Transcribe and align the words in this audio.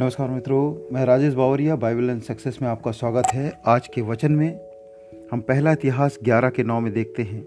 नमस्कार 0.00 0.28
मित्रों, 0.28 0.94
मैं 0.94 1.04
Rajesh 1.04 1.34
Bawaria, 1.34 1.76
Bible 1.76 2.10
and 2.10 2.22
success 2.22 2.58
में 2.62 2.68
आपका 2.68 2.90
स्वागत 2.90 3.22
है। 3.32 3.52
आज 3.66 3.88
के 3.88 4.00
वचन 4.00 4.32
में 4.32 4.60
हम 5.32 5.40
पहला 5.40 5.72
इतिहास 5.72 6.18
11 6.22 6.50
के 6.50 6.62
नौ 6.62 6.80
में 6.80 6.92
देखते 6.92 7.22
हैं। 7.22 7.44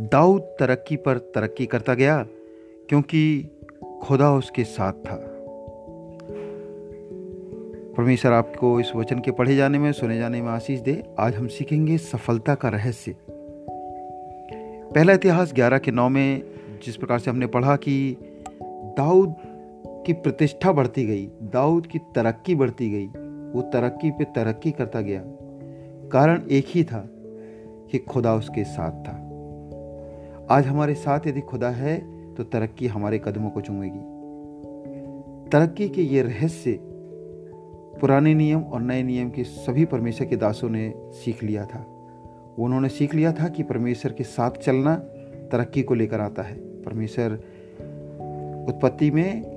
दाऊद 0.00 0.42
तरक्की 0.42 0.96
पर 0.96 1.18
तरक्की 1.18 1.66
करता 1.66 1.94
गया, 1.94 2.26
क्योंकि 2.88 3.50
खुदा 4.02 4.32
उसके 4.32 4.64
साथ 4.64 4.92
था। 4.92 5.16
परमेश्वर 7.96 8.32
आपको 8.32 8.80
इस 8.80 8.92
वचन 8.96 9.18
के 9.18 9.30
पढ़े 9.30 9.56
जाने 9.56 9.78
में, 9.78 9.92
सुने 9.92 10.18
जाने 10.18 10.42
में 10.42 10.48
आशीष 10.48 10.80
दे। 10.80 11.04
आज 11.18 11.34
हम 11.34 11.46
सीखेंगे 11.48 11.98
सफलता 11.98 12.54
का 12.54 12.68
रहस्य। 12.68 13.16
पहला 14.94 15.12
इतिहास 15.12 15.52
11 15.52 15.78
के 15.78 15.90
नौ 15.90 16.08
में 16.08 16.42
जिस 16.84 16.96
प्रकार 16.96 17.18
से 17.18 17.30
हमने 17.30 17.46
पढ़ा 17.46 17.76
कि 17.76 18.16
दाऊद 18.96 19.34
की 20.06 20.12
प्रतिष्ठा 20.12 20.72
बढ़ती 20.72 21.04
गई, 21.06 21.26
दाऊद 21.42 21.86
की 21.86 21.98
तरक्की 21.98 22.54
बढ़ती 22.54 22.90
गई, 22.90 23.06
वो 23.52 23.62
तरक्की 23.62 24.10
पे 24.10 24.24
तरक्की 24.24 24.70
करता 24.70 25.00
गया। 25.00 25.22
कारण 26.08 26.42
एक 26.50 26.64
ही 26.68 26.84
था 26.84 27.08
कि 27.90 27.98
खुदा 27.98 28.34
उसके 28.34 28.64
साथ 28.64 28.90
था। 28.90 29.18
आज 30.50 30.66
हमारे 30.66 30.94
साथ 30.94 31.26
यदि 31.26 31.40
खुदा 31.40 31.70
है 31.70 32.00
तो 32.34 32.44
तरक्की 32.44 32.86
हमारे 32.86 33.18
कदमों 33.18 33.50
को 33.50 33.60
चूमेगी। 33.60 34.00
तरक्की 35.50 35.88
के 35.88 36.02
ये 36.02 36.22
रहस्य, 36.22 36.78
पुराने 38.00 38.34
नियम 38.34 38.60
और 38.60 38.82
नए 38.82 39.02
नियम 39.02 39.30
के 39.30 39.44
सभी 39.44 39.84
परमेश्वर 39.84 40.26
के 40.26 40.36
दासों 40.36 40.68
ने 40.70 40.92
सीख 40.96 41.42
लिया 41.42 41.66
था। 41.66 41.86
उन्होंने 42.58 42.88
सीख 42.88 43.14
लिया 43.14 43.32
था 43.32 43.48
कि 43.48 43.62
परमेश्वर 43.62 44.12
के 44.12 44.24
साथ 44.24 44.50
चलना 44.50 44.94
तरक्की 45.52 45.82
को 45.82 45.94
लेकर 45.94 46.20
आता 46.20 46.42
है। 46.42 46.56
परमेश्वर 46.82 47.32
उत्पत्ति 48.68 49.10
में 49.10 49.51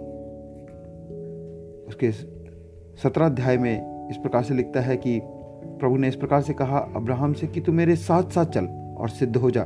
उसके 1.88 2.12
सत्रह 2.12 3.26
अध्याय 3.26 3.58
में 3.58 4.10
इस 4.10 4.18
प्रकार 4.18 4.44
से 4.44 4.54
लिखता 4.54 4.82
है 4.82 4.98
कि 4.98 5.20
प्रभु 5.24 5.98
ने 5.98 6.08
इस 6.08 6.16
प्रकार 6.16 6.42
से 6.42 6.54
कहा, 6.54 6.78
अब्राहम 6.96 7.34
से 7.34 7.48
कि 7.48 7.62
तू 7.62 7.72
मेरे 7.72 7.96
साथ 7.96 8.32
साथ 8.32 8.46
चल 8.46 8.66
और 8.98 9.10
सिद्ध 9.10 9.36
हो 9.38 9.52
जा। 9.52 9.64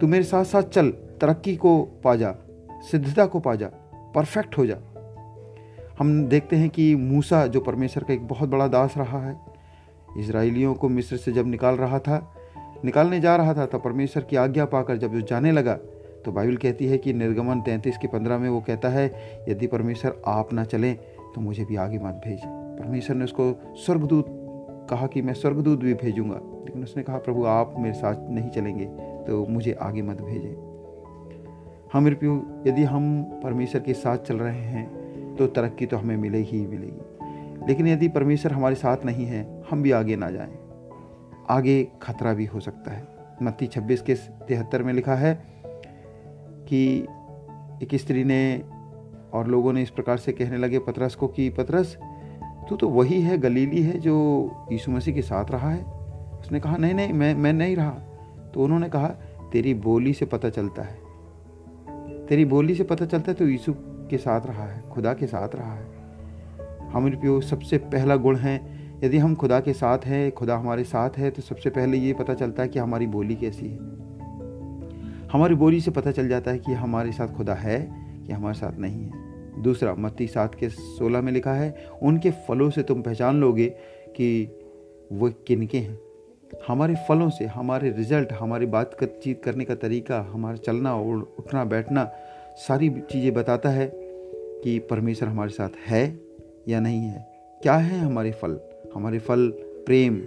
तू 0.00 0.06
मेरे 0.06 0.24
साथ 0.24 0.44
साथ 0.44 0.62
चल, 0.62 0.90
तरक्की 1.20 1.54
को 1.56 1.80
पा 2.04 2.14
जा, 2.16 2.34
सिद्धता 2.82 3.26
को 3.26 3.40
पा 3.40 3.54
जा, 3.54 3.66
परफेक्ट 4.14 4.58
हो 4.58 4.66
जा। 4.66 4.76
हम 5.98 6.24
देखते 6.26 6.56
हैं 6.56 6.68
कि 6.70 6.94
मूसा, 6.94 7.46
जो 7.46 7.60
परमेश्वर 7.60 8.04
का 8.04 8.14
एक 8.14 8.26
बहुत 8.28 8.48
बड़ा 8.48 8.66
दास 8.68 8.94
रहा 8.96 9.26
है 9.26 9.36
इसराइलियों 10.18 10.74
को 10.74 10.88
मिस्र 10.88 11.16
से 11.16 11.32
जब 11.32 11.46
निकाल 11.46 11.74
रहा 11.74 11.98
था, 11.98 12.34
निकालने 12.84 13.20
जा 13.20 13.36
रहा 13.36 13.54
था 13.54 13.66
तो 13.66 13.78
परमेश्वर 13.78 14.22
की 14.22 14.36
आज्ञा 14.36 14.64
पाकर 14.64 14.96
जब 14.96 15.12
जो 15.12 15.20
जाने 15.20 15.52
लगा 15.52 15.74
तो 16.24 16.32
बाइबल 16.32 16.56
कहती 16.56 16.86
है 16.86 16.98
कि 16.98 17.12
निर्गमन 17.12 17.60
तैंतीस 17.60 17.96
के 17.98 18.08
पंद्रह 18.08 18.38
में 18.38 18.48
वो 18.48 18.60
कहता 18.60 18.88
है, 18.88 19.06
यदि 19.48 19.66
परमेश्वर 19.66 20.20
आप 20.26 20.52
ना 20.52 20.64
चलें 20.64 20.96
तो 21.34 21.40
मुझे 21.40 21.64
भी 21.64 21.76
आगे 21.76 21.98
मत 21.98 22.20
भेजे। 22.24 22.46
परमेश्वर 22.46 23.16
ने 23.16 23.24
उसको 23.24 23.74
स्वर्गदूत 23.76 24.26
कहा 24.90 25.06
कि 25.06 25.22
मैं 25.22 25.34
स्वर्गदूत 25.34 25.80
भी 25.80 25.94
भेजूँगा। 25.94 26.40
लेकिन 26.64 26.82
उसने 26.82 27.02
कहा, 27.02 27.18
प्रभु, 27.18 27.44
आप 27.44 27.74
मेरे 27.78 27.94
साथ 27.94 28.30
नहीं 28.30 28.50
चलेंगे 28.50 28.84
तो 29.26 29.46
मुझे 29.46 29.72
आगे 29.72 30.02
मत 30.02 30.22
भेजें। 30.22 30.72
हम 31.92 32.06
रिप्यू 32.06 32.42
यदि 32.66 32.82
हम 32.82 33.22
परमेश्वर 33.42 33.80
के 33.80 33.92
साथ 33.94 34.18
चल 34.18 34.36
रहे 34.36 34.60
हैं 34.60 35.02
तो 35.36 35.46
तरक्की 35.46 35.86
तो 35.86 35.96
हमें 35.96 36.16
मिलेगी 36.16 36.58
ही 36.58 36.66
मिलेगी। 36.66 37.66
लेकिन 37.66 37.86
यदि 37.86 38.08
परमेश्वर 38.08 38.52
हमारे 38.52 38.74
साथ 38.74 38.96
नहीं 39.04 39.26
है, 39.26 39.62
हम 39.70 39.82
भी 39.82 39.90
आगे 39.90 40.16
ना 40.16 40.30
जाएँ। 40.30 40.58
आगे 41.50 41.88
खतरा 42.02 42.32
भी 42.34 42.44
हो 42.44 42.60
सकता 42.60 42.90
है। 42.90 43.08
मत्ती 43.42 43.66
छब्बीस 43.66 44.02
के 44.02 44.14
तिहत्तर 44.14 44.82
में 44.82 44.92
लिखा 44.92 45.14
है 45.14 45.44
कि 46.68 47.06
एक 47.82 47.88
स्त्री 47.94 48.24
ने 48.24 48.62
और 49.32 49.48
लोगों 49.48 49.72
ने 49.72 49.82
इस 49.82 49.90
प्रकार 49.90 50.16
से 50.16 50.32
कहने 50.32 50.56
लगे, 50.56 50.78
पतरस 50.78 51.14
को 51.14 51.28
कि, 51.28 51.50
पतरस, 51.50 51.98
तू 52.68 52.76
तो 52.76 52.88
वही 52.88 53.20
है, 53.22 53.38
गलीली 53.38 53.82
है, 53.82 53.98
जो 53.98 54.50
यीशु 54.72 54.90
मसीह 54.90 55.14
के 55.14 55.22
साथ 55.22 55.50
रहा 55.50 55.70
है? 55.70 55.84
उसने 56.40 56.60
कहा, 56.60 56.76
नहीं 56.76 56.94
नहीं, 56.94 57.12
मैं 57.12 57.34
मैं 57.34 57.52
नहीं 57.52 57.76
रहा। 57.76 57.90
तो 58.54 58.64
उन्होंने 58.64 58.88
कहा, 58.88 59.08
तेरी 59.52 59.74
बोली 59.74 60.12
से 60.12 60.26
पता 60.26 60.50
चलता 60.50 60.82
है। 60.82 60.98
तेरी 62.26 62.44
बोली 62.44 62.74
से 62.74 62.84
पता 62.84 63.06
चलता 63.06 63.32
है 63.32 63.38
तो 63.38 63.48
यीशु 63.48 63.74
के 63.78 64.16
साथ 64.16 64.46
रहा 64.46 64.64
है, 64.64 64.82
खुदा 64.90 65.14
के 65.14 65.26
साथ 65.26 65.48
रहा 65.54 65.74
है। 65.74 65.86
हमारे 66.92 67.16
प्यो 67.16 67.40
सबसे 67.40 67.78
पहला 67.78 68.16
गुण 68.16 68.36
है, 68.36 68.82
यदि 69.04 69.18
हम 69.18 69.34
खुदा 69.34 69.60
के 69.60 69.72
साथ 69.72 69.98
हैं, 69.98 70.32
खुदा 70.32 70.56
हमारे 70.56 70.84
साथ 70.84 71.10
है 71.10 71.30
तो 71.30 71.42
सबसे 71.42 71.70
पहले 71.70 71.96
ये 71.96 72.12
पता 72.12 72.34
चलता 72.34 72.62
है 72.62 72.68
कि 72.68 72.78
हमारी 72.78 73.06
बोली 73.06 73.34
कैसी 73.36 73.68
है। 73.68 73.76
हमारी 75.28 75.54
बोली 75.54 75.80
से 75.80 75.90
पता 75.90 76.10
चल 76.10 76.28
जाता 76.28 76.50
है 76.50 76.58
कि 76.58 76.72
हमारे 76.72 77.12
साथ 77.12 77.28
खुदा 77.28 77.54
है, 77.54 77.92
कि 78.26 78.32
हमारे 78.32 78.54
साथ 78.54 78.78
नहीं 78.78 79.04
है। 79.04 79.21
दूसरा 79.58 79.94
मत्ती 79.94 80.26
सात 80.26 80.54
के 80.54 80.68
सोलह 80.68 81.20
में 81.20 81.32
लिखा 81.32 81.52
है, 81.52 81.86
उनके 82.02 82.30
फलों 82.30 82.70
से 82.70 82.82
तुम 82.82 83.02
पहचान 83.02 83.40
लोगे 83.40 83.66
कि 84.08 84.58
वो 85.12 85.30
किनके 85.46 85.78
हैं। 85.78 86.00
हमारे 86.68 86.94
फलों 87.08 87.30
से, 87.30 87.44
हमारे 87.44 87.90
रिज़ल्ट, 87.90 88.32
हमारी 88.32 88.66
बातचीत 88.66 89.44
करने 89.44 89.64
का 89.64 89.74
तरीका, 89.74 90.20
हमारा 90.20 90.56
चलना 90.56 90.96
और 90.96 91.36
उठना 91.38 91.64
बैठना, 91.64 92.10
सारी 92.56 92.90
चीज़ें 92.90 93.34
बताता 93.34 93.68
है 93.68 93.92
कि 94.64 94.78
परमेश्वर 94.78 95.28
हमारे 95.28 95.50
साथ 95.50 95.68
है 95.86 96.20
या 96.68 96.80
नहीं 96.80 97.00
है। 97.00 97.32
क्या 97.62 97.74
है 97.74 97.98
हमारे 97.98 98.32
फल? 98.32 98.60
हमारे 98.94 99.18
फल 99.18 99.48
प्रेम, 99.58 100.18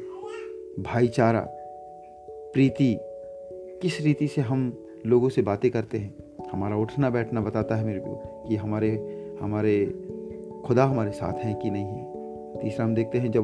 भाईचारा, 0.80 1.48
प्रीति। 2.30 2.98
किस 3.82 4.02
रीति 4.02 4.28
से 4.28 4.42
हम 4.42 4.84
लोगों 5.06 5.30
से 5.30 5.42
बातें 5.42 5.72
करते 5.72 5.98
हैं? 5.98 6.16
हमारा 6.52 6.76
उठना 6.76 7.10
बैठना 7.10 7.42
बताता 7.42 7.76
है 7.76 7.86
मेरे 7.86 8.00
को 8.00 8.46
कि 8.48 8.56
हमारे 8.56 9.15
हमारे, 9.42 9.86
खुदा 10.66 10.84
हमारे 10.86 11.12
साथ 11.12 11.44
हैं 11.44 11.56
कि 11.56 11.70
नहीं 11.70 11.86
है। 11.86 12.62
तीसरा 12.62 12.86
हम 12.86 12.94
देखते 12.96 13.18
हैं 13.18 13.32
जब 13.32 13.44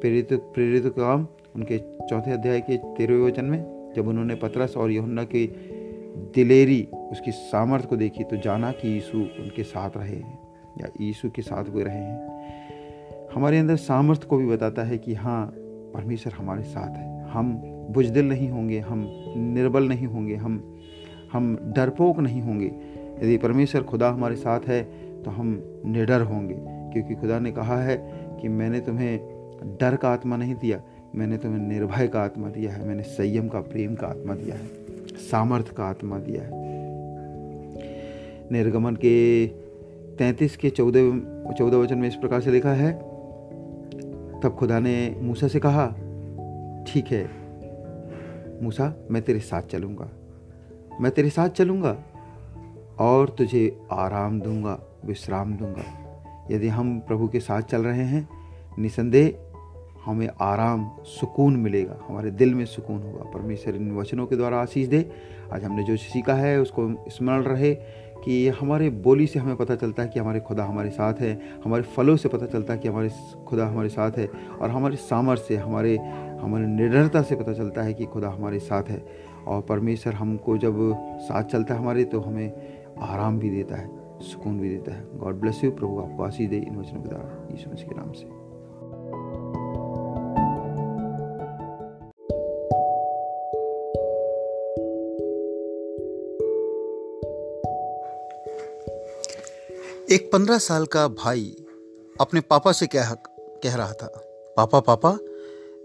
प्रेरित 0.00 0.32
प्रेरित 0.54 0.86
काम, 0.98 1.26
उनके 1.56 1.78
चौथे 1.78 2.32
अध्याय 2.32 2.60
के 2.60 2.76
तेरहवें 2.76 3.26
वचन 3.26 3.44
में, 3.44 3.92
जब 3.96 4.08
उन्होंने 4.08 4.34
पतरस 4.34 4.76
और 4.76 4.90
यहुन्ना 4.90 5.24
की 5.24 5.46
दिलेरी, 6.34 6.86
उसकी 7.12 7.30
सामर्थ्य 7.30 7.88
को 7.88 7.96
देखी 7.96 8.24
तो 8.24 8.36
जाना 8.36 8.70
कि 8.72 8.88
यीशु 8.88 9.18
उनके 9.18 9.62
साथ 9.62 9.96
रहे 9.96 10.16
हैं, 10.16 10.38
या 10.80 10.88
यीशु 11.00 11.30
के 11.30 11.42
साथ 11.42 11.70
हुए 11.70 11.84
रहे 11.84 11.96
हैं। 11.96 13.28
हमारे 13.34 13.58
अंदर 13.58 13.76
सामर्थ्य 13.76 14.26
को 14.26 14.36
भी 14.36 14.46
बताता 14.46 14.82
है 14.82 14.98
कि 14.98 15.14
हाँ 15.14 15.46
परमेश्वर 15.94 16.32
हमारे 16.32 16.62
साथ 16.62 16.96
है। 16.96 17.28
हम 17.30 17.52
बुजदिल 17.90 18.28
नहीं 18.28 18.48
होंगे, 18.50 18.78
हम 18.78 19.04
निर्बल 19.36 19.88
नहीं 19.88 20.06
होंगे, 20.06 20.34
हम 20.34 20.62
हम 21.32 21.56
डरपोक 21.76 22.18
नहीं 22.18 22.40
होंगे। 22.42 22.68
यदि 23.22 23.36
परमेश्वर 23.36 23.82
खुदा 23.82 24.08
हमारे 24.10 24.36
साथ 24.36 24.68
है 24.68 24.82
तो 25.22 25.30
हम 25.30 25.48
निडर 25.86 26.20
होंगे, 26.22 26.56
क्योंकि 26.92 27.14
खुदा 27.14 27.38
ने 27.38 27.52
कहा 27.52 27.80
है 27.82 27.96
कि 28.40 28.48
मैंने 28.48 28.80
तुम्हें 28.80 29.76
डर 29.80 29.96
का 29.96 30.10
आत्मा 30.10 30.36
नहीं 30.36 30.54
दिया, 30.54 30.80
मैंने 31.14 31.36
तुम्हें 31.38 31.60
निर्भय 31.60 32.08
का 32.08 32.22
आत्मा 32.22 32.48
दिया 32.48 32.72
है, 32.72 32.86
मैंने 32.88 33.02
संयम 33.02 33.48
का, 33.48 33.60
प्रेम 33.60 33.94
का 33.94 34.06
आत्मा 34.06 34.34
दिया 34.34 34.54
है 34.54 35.18
सामर्थ्य 35.20 35.74
का 35.76 35.84
आत्मा 35.84 36.18
दिया 36.18 36.42
है। 36.42 36.68
निर्गमन 38.52 38.94
के 38.94 39.46
तैंतीस 40.18 40.56
के 40.56 40.70
चौदह 40.70 41.52
चौदह 41.58 41.76
वचन 41.76 41.98
में 41.98 42.08
इस 42.08 42.14
प्रकार 42.14 42.40
से 42.40 42.50
लिखा 42.50 42.72
है, 42.72 42.92
तब 44.42 44.56
खुदा 44.58 44.78
ने 44.80 44.94
मूसा 45.20 45.48
से 45.48 45.60
कहा, 45.60 45.86
ठीक 46.88 47.06
है, 47.06 47.24
मूसा, 48.62 48.94
मैं 49.10 49.22
तेरे 49.22 49.40
साथ 49.40 49.62
चलूँगा, 49.62 50.08
मैं 51.00 51.12
तेरे 51.12 51.30
साथ 51.30 51.48
चलूँगा 51.50 51.96
और 53.00 53.28
तुझे 53.28 53.80
आराम 53.92 54.40
दूँगा, 54.40 54.80
विश्राम 55.04 55.54
दूँगा। 55.54 55.82
यदि 56.50 56.68
हम 56.68 56.98
प्रभु 56.98 57.28
के 57.28 57.40
साथ 57.40 57.62
चल 57.62 57.82
रहे 57.82 58.04
हैं, 58.04 58.28
निसंदेह 58.78 59.34
हमें 60.06 60.28
आराम, 60.40 60.90
सुकून 61.04 61.56
मिलेगा। 61.56 61.96
हमारे 62.08 62.30
दिल 62.30 62.54
में 62.54 62.64
सुकून 62.64 63.02
होगा। 63.02 63.24
परमेश्वर 63.24 63.76
इन 63.76 63.96
वचनों 63.96 64.26
के 64.26 64.36
द्वारा 64.36 64.60
आशीष 64.60 64.88
दे। 64.88 65.10
आज 65.52 65.64
हमने 65.64 65.82
जो 65.82 65.96
सीखा 65.96 66.34
है, 66.34 66.60
उसको 66.60 67.04
स्मरण 67.08 67.42
रहे 67.42 67.74
कि 68.24 68.48
हमारे 68.48 68.90
बोली 68.90 69.26
से 69.26 69.38
हमें 69.38 69.56
पता 69.56 69.76
चलता 69.76 70.02
है 70.02 70.08
कि 70.08 70.20
हमारे 70.20 70.40
खुदा 70.40 70.64
हमारे 70.64 70.90
साथ 70.90 71.14
है। 71.14 71.40
हमारे 71.64 71.82
फलों 71.82 72.16
से 72.16 72.28
पता 72.28 72.46
चलता 72.46 72.72
है 72.72 72.78
कि 72.78 72.88
हमारे 72.88 73.10
खुदा 73.46 73.66
हमारे 73.66 73.88
साथ 73.88 74.12
है। 74.12 74.30
और 74.60 74.70
हमारे 74.70 74.96
सामर्थ्य 74.96 75.56
हमारे 75.56 75.98
हमारे 76.40 76.66
निडरता 76.66 77.22
से 77.22 77.36
पता 77.36 77.52
चलता 77.52 77.82
है 77.82 77.94
कि 77.94 78.04
खुदा 78.04 78.28
हमारे 78.28 78.58
साथ 78.58 78.84
है। 78.84 79.04
और 79.46 79.62
परमेश्वर 79.62 80.12
हमको 80.12 80.58
जब 80.58 80.94
साथ 81.18 81.42
चलता 81.42 81.74
है 81.74 81.80
हमारे 81.80 82.04
तो 82.04 82.20
हमें 82.20 82.52
आराम 83.02 83.38
भी 83.38 83.50
देता 83.50 83.76
है, 83.76 83.88
सुकून 84.22 84.58
भी 84.60 84.68
देता 84.68 84.94
है। 84.94 85.18
गॉड 85.18 85.40
ब्लेस 85.40 85.60
यू 85.64 85.70
प्रभु 85.70 86.00
आपको 86.00 86.22
आशीष 86.22 86.48
दे 86.50 86.56
इन 86.56 86.76
वचनों 86.76 87.02
के 87.02 87.08
द्वारा। 87.08 87.48
यीशु 87.50 87.70
मसीह 87.70 87.88
के 87.88 87.94
नाम 87.94 88.12
से। 88.12 88.38
एक 100.14 100.30
पंद्रह 100.32 100.58
साल 100.58 100.86
का 100.86 101.06
भाई 101.08 101.56
अपने 102.20 102.40
पापा 102.40 102.72
से 102.72 102.86
कह 102.86 103.12
कह 103.64 103.74
रहा 103.76 103.92
था, 103.92 104.06
पापा 104.56 104.80
पापा, 104.80 105.18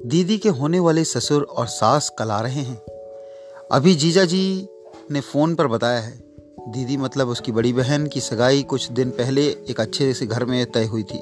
दीदी 0.06 0.38
के 0.38 0.50
होने 0.50 0.80
वाले 0.80 1.04
ससुर 1.04 1.44
और 1.44 1.68
सास 1.68 2.10
कल 2.20 2.32
आ 2.32 2.42
रहे 2.42 2.62
हैं। 2.62 2.78
अभी 3.72 3.96
जीजा 3.96 4.26
जी 4.26 4.68
ने 5.12 5.22
फ़ोन 5.22 5.56
पर 5.56 5.68
बताया 5.68 6.00
है 6.00 6.25
दीदी 6.68 6.98
मतलब 6.98 7.28
उसकी 7.28 7.52
बड़ी 7.52 7.74
बहन 7.74 8.08
की 8.08 8.20
सगाई 8.20 8.64
कुछ 8.64 8.92
दिन 8.92 9.10
पहले 9.10 9.46
एक 9.70 9.80
अच्छे 9.80 10.14
से 10.14 10.26
घर 10.26 10.46
में 10.46 10.66
तय 10.72 10.86
हुई 10.86 11.04
थी। 11.04 11.20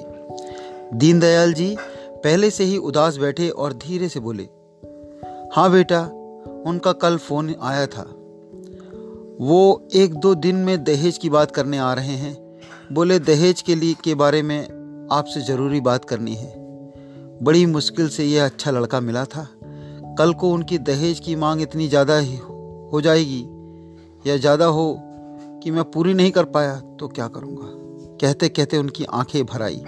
दीनदयाल 0.94 1.52
जी 1.52 1.76
पहले 2.24 2.50
से 2.50 2.64
ही 2.64 2.76
उदास 2.76 3.16
बैठे 3.16 3.48
और 3.48 3.72
धीरे 3.72 4.08
से 4.08 4.20
बोले 4.20 4.42
हाँ 5.52 5.70
बेटा, 5.70 6.00
उनका 6.66 6.92
कल 6.92 7.16
फ़ोन 7.16 7.54
आया 7.62 7.86
था। 7.86 8.02
वो 9.40 9.88
एक 9.94 10.14
दो 10.14 10.34
दिन 10.34 10.56
में 10.56 10.84
दहेज 10.84 11.18
की 11.18 11.30
बात 11.30 11.50
करने 11.50 11.78
आ 11.78 11.92
रहे 11.94 12.14
हैं। 12.16 12.58
बोले, 12.92 13.18
दहेज 13.18 13.62
के 13.62 13.74
लिए 13.74 13.94
के 14.04 14.14
बारे 14.14 14.42
में 14.42 15.08
आपसे 15.12 15.40
ज़रूरी 15.40 15.80
बात 15.80 16.04
करनी 16.04 16.34
है। 16.34 16.52
बड़ी 17.42 17.66
मुश्किल 17.66 18.08
से 18.08 18.24
यह 18.24 18.44
अच्छा 18.44 18.70
लड़का 18.70 19.00
मिला 19.00 19.24
था। 19.24 19.46
कल 20.18 20.32
को 20.32 20.50
उनकी 20.50 20.78
दहेज 20.78 21.20
की 21.20 21.36
मांग 21.36 21.62
इतनी 21.62 21.88
ज़्यादा 21.88 22.18
हो 22.92 23.00
जाएगी 23.00 23.42
या 24.26 24.36
ज़्यादा 24.36 24.66
हो 24.66 24.86
कि 25.64 25.70
मैं 25.70 25.84
पूरी 25.84 26.14
नहीं 26.14 26.30
कर 26.30 26.44
पाया 26.44 26.80
तो 27.00 27.08
क्या 27.08 27.28
करूँगा? 27.28 27.84
कहते 28.20 28.48
कहते 28.48 28.76
उनकी 28.76 29.04
आँखें 29.04 29.46
भर 29.46 29.62
आई। 29.62 29.84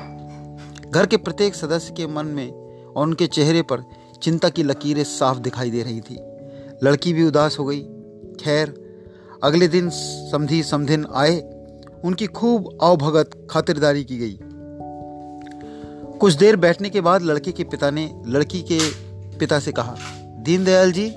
घर 0.90 1.06
के 1.06 1.16
प्रत्येक 1.16 1.54
सदस्य 1.54 1.94
के 1.96 2.06
मन 2.06 2.26
में 2.26 2.52
और 2.84 3.06
उनके 3.06 3.26
चेहरे 3.26 3.62
पर 3.62 3.84
चिंता 4.22 4.48
की 4.48 4.62
लकीरें 4.62 5.04
साफ़ 5.04 5.38
दिखाई 5.38 5.70
दे 5.70 5.82
रही 5.82 6.00
थी। 6.00 6.18
लड़की 6.82 7.12
भी 7.12 7.22
उदास 7.22 7.58
हो 7.58 7.64
गई। 7.64 7.80
खैर, 8.40 8.74
अगले 9.44 9.68
दिन 9.68 9.90
समधी 10.32 10.62
समधिन 10.62 11.06
आए, 11.14 11.40
उनकी 12.04 12.26
खूब 12.26 12.78
आवभगत 12.82 13.48
खातिरदारी 13.50 14.04
की 14.04 14.18
गई। 14.18 14.38
कुछ 16.18 16.34
देर 16.34 16.56
बैठने 16.56 16.90
के 16.90 17.00
बाद 17.00 17.22
लड़के 17.22 17.52
के 17.52 17.64
पिता 17.64 17.90
ने, 17.90 18.22
लड़की 18.26 18.62
के 18.62 18.80
पिता 19.38 19.58
से 19.58 19.72
कहा, 19.72 19.96
दीनदयाल 20.38 20.92
जी, 20.92 21.10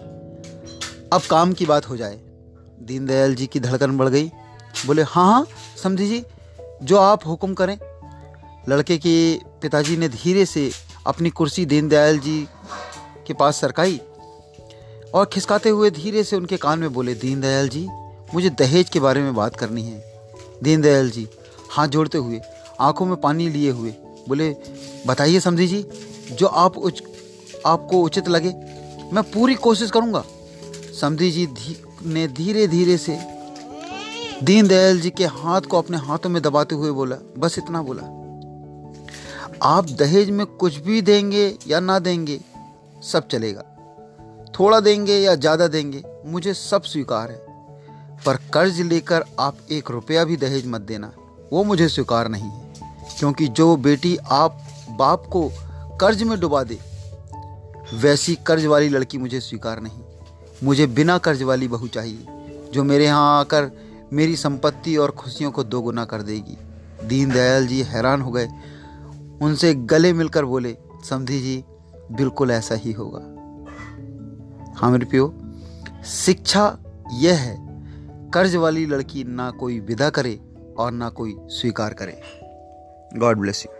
अब 1.13 1.21
काम 1.29 1.53
की 1.53 1.65
बात 1.65 1.89
हो 1.89 1.97
जाए। 1.97 2.19
दीनदयाल 2.83 3.35
जी 3.35 3.47
की 3.47 3.59
धड़कन 3.59 3.97
बढ़ 3.97 4.09
गई। 4.09 4.31
बोले 4.85 5.01
हाँ 5.01 5.25
हाँ 5.25 5.45
समझी 5.83 6.07
जी 6.09 6.23
जो 6.83 6.97
आप 6.97 7.25
हुक्म 7.27 7.53
करें। 7.53 7.77
लड़के 8.69 8.97
के 8.97 9.13
पिताजी 9.61 9.97
ने 9.97 10.09
धीरे 10.09 10.45
से 10.45 10.69
अपनी 11.07 11.29
कुर्सी 11.29 11.65
दीनदयाल 11.65 12.19
जी 12.19 12.47
के 13.27 13.33
पास 13.33 13.59
सरकाई 13.61 13.99
और 15.13 15.25
खिसकाते 15.33 15.69
हुए 15.69 15.89
धीरे 15.91 16.23
से 16.23 16.35
उनके 16.35 16.57
कान 16.57 16.79
में 16.79 16.93
बोले 16.93 17.13
दीनदयाल 17.15 17.69
जी 17.69 17.87
मुझे 18.33 18.49
दहेज 18.49 18.89
के 18.89 18.99
बारे 18.99 19.21
में 19.21 19.33
बात 19.35 19.55
करनी 19.55 19.83
है। 19.83 20.03
दीनदयाल 20.63 21.09
जी 21.09 21.27
हाथ 21.71 21.87
जोड़ते 21.87 22.17
हुए 22.17 22.41
आँखों 22.79 23.05
में 23.05 23.15
पानी 23.15 23.49
लिए 23.49 23.71
हुए 23.71 23.93
बोले 24.27 24.55
बताइए 25.07 25.39
समझी 25.39 25.67
जी 25.67 25.85
जो 26.31 26.47
आप 26.47 26.77
उच, 26.77 27.01
आपको 27.65 28.01
उचित 28.03 28.27
लगे 28.27 28.49
मैं 29.13 29.23
पूरी 29.23 29.55
कोशिश 29.55 29.91
करूँगा। 29.91 30.23
समझी 31.01 31.31
जी 31.31 31.45
धी, 31.47 31.75
ने 32.05 32.27
धीरे 32.27 32.67
धीरे 32.67 32.97
से 32.97 33.17
दीनदयाल 34.43 34.99
जी 34.99 35.09
के 35.09 35.25
हाथ 35.25 35.61
को 35.61 35.77
अपने 35.77 35.97
हाथों 35.97 36.29
में 36.29 36.41
दबाते 36.41 36.75
हुए 36.75 36.91
बोला, 36.91 37.15
बस 37.37 37.57
इतना 37.57 37.81
बोला। 37.81 38.03
आप 39.63 39.89
दहेज 39.89 40.29
में 40.29 40.45
कुछ 40.45 40.77
भी 40.77 41.01
देंगे 41.01 41.57
या 41.67 41.79
ना 41.79 41.97
देंगे, 41.99 42.39
सब 43.03 43.27
चलेगा। 43.27 43.63
थोड़ा 44.59 44.79
देंगे 44.79 45.17
या 45.17 45.33
ज़्यादा 45.35 45.67
देंगे, 45.67 46.03
मुझे 46.25 46.53
सब 46.53 46.83
स्वीकार 46.83 47.31
है। 47.31 47.37
पर 48.25 48.37
कर्ज 48.53 48.79
लेकर 48.81 49.23
आप 49.39 49.57
एक 49.71 49.91
रुपया 49.91 50.23
भी 50.23 50.37
दहेज 50.37 50.67
मत 50.67 50.81
देना, 50.81 51.11
वो 51.53 51.63
मुझे 51.63 51.87
स्वीकार 51.89 52.27
नहीं 52.27 52.49
है। 52.49 52.73
क्योंकि 53.19 53.47
जो 53.49 53.75
बेटी 53.77 54.15
आप, 54.17 54.57
बाप 54.91 55.25
को 55.25 55.47
कर्ज 56.01 56.23
में 56.23 56.39
डुबा 56.39 56.63
दे, 56.63 56.79
वैसी 57.93 58.37
कर्ज 58.47 58.65
वाली 58.65 58.89
लड़की 58.89 59.17
मुझे 59.17 59.39
स्वीकार 59.39 59.81
नहीं। 59.81 60.01
मुझे 60.63 60.87
बिना 60.87 61.17
कर्ज 61.17 61.43
वाली 61.43 61.67
बहू 61.67 61.87
चाहिए, 61.87 62.25
जो 62.73 62.83
मेरे 62.83 63.05
यहाँ 63.05 63.39
आकर 63.39 63.71
मेरी 64.13 64.35
संपत्ति 64.35 64.97
और 64.97 65.11
खुशियों 65.11 65.51
को 65.51 65.63
दोगुना 65.63 66.05
कर 66.05 66.21
देगी। 66.21 66.57
दीनदयाल 67.07 67.67
जी 67.67 67.81
हैरान 67.83 68.21
हो 68.21 68.31
गए। 68.31 68.47
उनसे 69.41 69.73
गले 69.73 70.13
मिलकर 70.13 70.45
बोले, 70.45 70.77
समझी 71.09 71.39
जी, 71.39 71.63
बिल्कुल 72.11 72.51
ऐसा 72.51 72.75
ही 72.75 72.91
होगा। 72.91 73.19
हाँ 74.77 74.91
मेरे 74.91 75.05
प्यो, 75.05 75.33
शिक्षा 76.05 76.77
यह 77.13 77.37
है, 77.37 77.57
कर्ज 78.33 78.55
वाली 78.55 78.85
लड़की 78.85 79.23
ना 79.23 79.51
कोई 79.51 79.79
विदा 79.79 80.09
करे 80.09 80.39
और 80.77 80.91
ना 80.91 81.09
कोई 81.09 81.35
स्वीकार 81.39 81.93
करे। 81.93 82.21
God 83.17 83.37
bless 83.37 83.65
you. 83.65 83.78